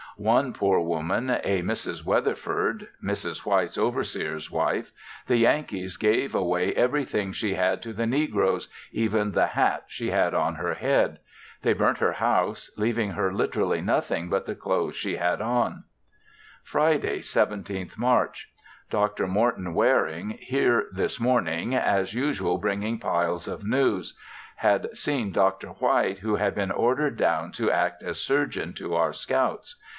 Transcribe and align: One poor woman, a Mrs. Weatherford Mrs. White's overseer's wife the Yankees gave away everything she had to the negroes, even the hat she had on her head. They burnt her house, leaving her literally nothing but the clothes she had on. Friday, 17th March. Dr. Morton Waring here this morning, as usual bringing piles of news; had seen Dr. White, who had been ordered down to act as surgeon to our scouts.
One 0.17 0.51
poor 0.53 0.79
woman, 0.81 1.29
a 1.29 1.61
Mrs. 1.61 2.03
Weatherford 2.05 2.89
Mrs. 3.03 3.45
White's 3.45 3.77
overseer's 3.77 4.49
wife 4.51 4.91
the 5.27 5.37
Yankees 5.37 5.95
gave 5.95 6.33
away 6.35 6.73
everything 6.73 7.31
she 7.33 7.53
had 7.53 7.81
to 7.83 7.93
the 7.93 8.05
negroes, 8.05 8.67
even 8.91 9.31
the 9.31 9.47
hat 9.47 9.85
she 9.87 10.09
had 10.11 10.33
on 10.33 10.55
her 10.55 10.73
head. 10.73 11.19
They 11.61 11.73
burnt 11.73 11.99
her 11.99 12.13
house, 12.13 12.71
leaving 12.77 13.11
her 13.11 13.33
literally 13.33 13.81
nothing 13.81 14.27
but 14.29 14.45
the 14.47 14.53
clothes 14.55 14.95
she 14.95 15.15
had 15.17 15.39
on. 15.41 15.85
Friday, 16.63 17.19
17th 17.19 17.97
March. 17.97 18.51
Dr. 18.89 19.27
Morton 19.27 19.73
Waring 19.73 20.31
here 20.41 20.87
this 20.91 21.19
morning, 21.19 21.73
as 21.75 22.13
usual 22.15 22.57
bringing 22.57 22.97
piles 22.99 23.47
of 23.47 23.63
news; 23.63 24.15
had 24.57 24.95
seen 24.97 25.31
Dr. 25.31 25.69
White, 25.69 26.19
who 26.19 26.35
had 26.35 26.53
been 26.53 26.71
ordered 26.71 27.17
down 27.17 27.51
to 27.53 27.71
act 27.71 28.03
as 28.03 28.19
surgeon 28.19 28.73
to 28.73 28.93
our 28.95 29.13
scouts. 29.13 29.77